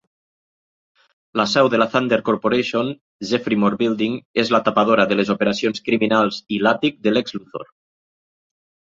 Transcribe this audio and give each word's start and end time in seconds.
La 1.39 1.43
seu 1.49 1.67
de 1.73 1.79
la 1.81 1.85
Thunder 1.95 2.17
Corporation, 2.29 2.87
"Zephrymore 3.31 3.77
Building", 3.81 4.15
és 4.43 4.51
la 4.55 4.61
tapadora 4.69 5.05
de 5.11 5.17
les 5.19 5.31
operacions 5.35 5.83
criminals 5.89 6.41
i 6.57 6.59
l'àtic 6.63 6.97
de 7.09 7.13
Lex 7.15 7.37
Luthor. 7.37 7.69